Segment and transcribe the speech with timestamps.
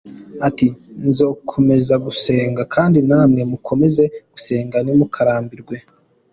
[0.47, 0.67] Ati:
[1.09, 5.75] “Nzakokomeza gusenga kandi namwe mukomeze gusenga ntimukarambirwe.